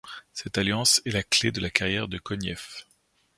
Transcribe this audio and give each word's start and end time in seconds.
Cette 0.33 0.57
alliance 0.57 0.99
est 1.05 1.11
la 1.11 1.21
clef 1.21 1.53
de 1.53 1.61
la 1.61 1.69
carrière 1.69 2.07
de 2.07 2.17
Koniev. 2.17 2.87